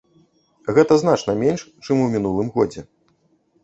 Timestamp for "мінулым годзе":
2.17-2.91